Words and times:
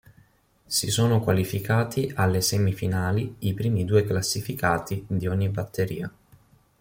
Si 0.65 0.89
sono 0.89 1.19
qualificati 1.19 2.11
alle 2.15 2.41
semifinali 2.41 3.35
i 3.41 3.53
primi 3.53 3.85
due 3.85 4.03
classificati 4.03 5.05
di 5.07 5.27
ogni 5.27 5.47
batteria. 5.49 6.11